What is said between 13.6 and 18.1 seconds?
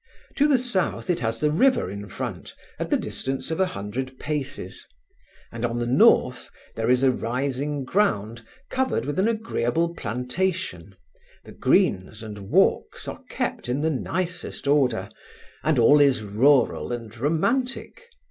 in the nicest order, and all is rural and romantic.